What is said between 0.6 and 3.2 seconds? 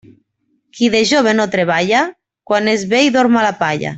Qui de jove no treballa, quan és vell